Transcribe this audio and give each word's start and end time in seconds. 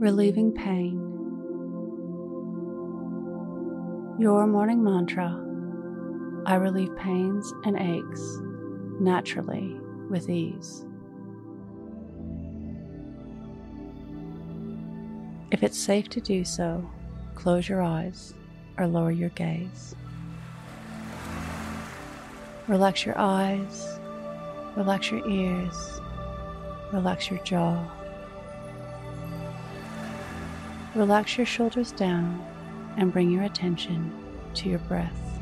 relieving 0.00 0.50
pain. 0.50 0.98
Your 4.18 4.46
morning 4.46 4.82
mantra 4.82 5.46
I 6.46 6.54
relieve 6.54 6.96
pains 6.96 7.52
and 7.66 7.76
aches 7.76 8.38
naturally 8.98 9.78
with 10.08 10.30
ease. 10.30 10.86
If 15.50 15.62
it's 15.62 15.76
safe 15.76 16.08
to 16.08 16.20
do 16.22 16.46
so, 16.46 16.82
close 17.34 17.68
your 17.68 17.82
eyes 17.82 18.32
or 18.78 18.86
lower 18.86 19.10
your 19.10 19.28
gaze. 19.28 19.94
Relax 22.68 23.04
your 23.04 23.18
eyes, 23.18 23.98
relax 24.76 25.10
your 25.10 25.28
ears, 25.28 26.00
relax 26.90 27.28
your 27.28 27.40
jaw. 27.40 27.99
Relax 30.94 31.36
your 31.36 31.46
shoulders 31.46 31.92
down 31.92 32.44
and 32.96 33.12
bring 33.12 33.30
your 33.30 33.44
attention 33.44 34.12
to 34.54 34.68
your 34.68 34.80
breath. 34.80 35.38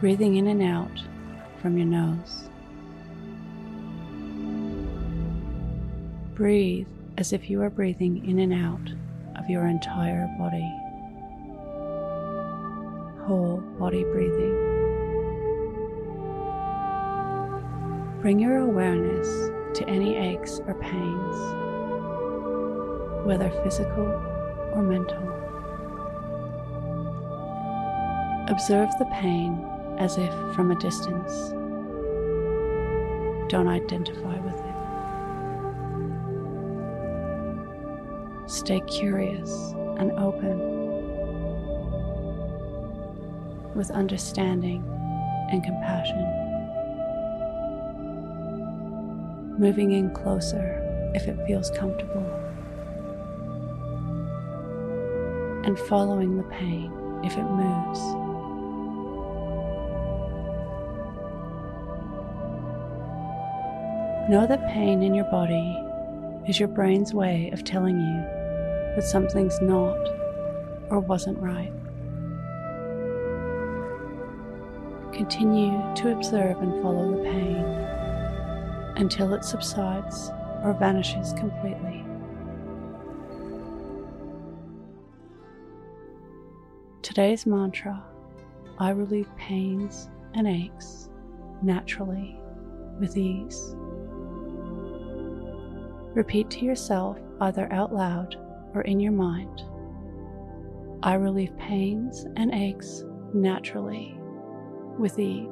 Breathing 0.00 0.36
in 0.36 0.48
and 0.48 0.62
out 0.62 1.00
from 1.62 1.78
your 1.78 1.86
nose. 1.86 2.48
Breathe 6.34 6.88
as 7.16 7.32
if 7.32 7.48
you 7.48 7.62
are 7.62 7.70
breathing 7.70 8.28
in 8.28 8.40
and 8.40 8.52
out 8.52 8.92
of 9.38 9.48
your 9.48 9.66
entire 9.66 10.26
body. 10.36 10.68
Whole 13.26 13.62
body 13.78 14.02
breathing. 14.02 14.72
Bring 18.20 18.40
your 18.40 18.56
awareness 18.58 19.28
to 19.78 19.88
any 19.88 20.16
aches 20.16 20.60
or 20.66 20.74
pains, 20.74 21.63
whether 23.24 23.50
physical 23.62 24.06
or 24.74 24.82
mental. 24.82 25.22
Observe 28.48 28.90
the 28.98 29.06
pain 29.06 29.66
as 29.98 30.18
if 30.18 30.32
from 30.54 30.70
a 30.70 30.74
distance. 30.78 31.50
Don't 33.50 33.68
identify 33.68 34.38
with 34.40 34.54
it. 34.54 34.74
Stay 38.50 38.80
curious 38.80 39.72
and 39.98 40.12
open 40.12 40.58
with 43.74 43.90
understanding 43.90 44.84
and 45.50 45.64
compassion. 45.64 46.40
Moving 49.58 49.92
in 49.92 50.12
closer 50.12 50.80
if 51.14 51.26
it 51.28 51.38
feels 51.46 51.70
comfortable. 51.70 52.43
And 55.64 55.78
following 55.78 56.36
the 56.36 56.42
pain 56.44 56.92
if 57.24 57.38
it 57.38 57.42
moves. 57.42 58.00
Know 64.28 64.46
that 64.46 64.68
pain 64.72 65.02
in 65.02 65.14
your 65.14 65.24
body 65.26 65.78
is 66.46 66.60
your 66.60 66.68
brain's 66.68 67.14
way 67.14 67.50
of 67.52 67.64
telling 67.64 67.98
you 67.98 68.20
that 68.94 69.04
something's 69.04 69.60
not 69.62 69.96
or 70.90 71.00
wasn't 71.00 71.38
right. 71.38 71.72
Continue 75.14 75.80
to 75.96 76.12
observe 76.12 76.58
and 76.58 76.82
follow 76.82 77.10
the 77.10 77.22
pain 77.22 77.64
until 78.96 79.32
it 79.32 79.44
subsides 79.44 80.30
or 80.62 80.76
vanishes 80.78 81.32
completely. 81.34 82.04
Today's 87.04 87.44
mantra 87.44 88.02
I 88.78 88.88
relieve 88.88 89.28
pains 89.36 90.08
and 90.32 90.46
aches 90.48 91.10
naturally 91.60 92.40
with 92.98 93.18
ease. 93.18 93.76
Repeat 96.14 96.48
to 96.52 96.64
yourself, 96.64 97.18
either 97.42 97.70
out 97.70 97.92
loud 97.92 98.36
or 98.72 98.80
in 98.80 99.00
your 99.00 99.12
mind 99.12 99.64
I 101.02 101.12
relieve 101.16 101.54
pains 101.58 102.24
and 102.36 102.54
aches 102.54 103.04
naturally 103.34 104.18
with 104.98 105.18
ease. 105.18 105.50